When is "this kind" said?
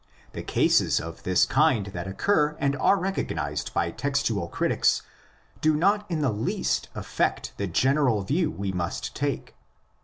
1.21-1.85